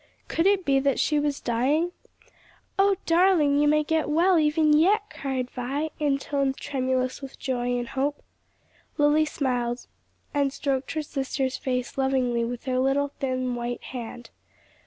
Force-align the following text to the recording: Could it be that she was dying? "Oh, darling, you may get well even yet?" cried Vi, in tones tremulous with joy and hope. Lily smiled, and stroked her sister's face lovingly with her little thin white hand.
Could 0.27 0.47
it 0.47 0.65
be 0.65 0.79
that 0.79 0.99
she 0.99 1.19
was 1.19 1.39
dying? 1.39 1.91
"Oh, 2.79 2.95
darling, 3.05 3.59
you 3.59 3.67
may 3.67 3.83
get 3.83 4.09
well 4.09 4.39
even 4.39 4.73
yet?" 4.73 5.03
cried 5.11 5.51
Vi, 5.51 5.91
in 5.99 6.17
tones 6.17 6.55
tremulous 6.55 7.21
with 7.21 7.37
joy 7.37 7.77
and 7.77 7.87
hope. 7.89 8.23
Lily 8.97 9.25
smiled, 9.25 9.85
and 10.33 10.51
stroked 10.51 10.93
her 10.93 11.03
sister's 11.03 11.57
face 11.57 11.99
lovingly 11.99 12.43
with 12.43 12.63
her 12.65 12.79
little 12.79 13.09
thin 13.19 13.53
white 13.53 13.83
hand. 13.93 14.31